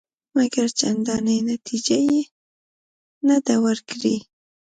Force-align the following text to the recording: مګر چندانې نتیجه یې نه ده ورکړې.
مګر 0.35 0.67
چندانې 0.79 1.37
نتیجه 1.51 1.97
یې 2.09 2.21
نه 3.27 3.37
ده 3.45 3.55
ورکړې. 3.65 4.15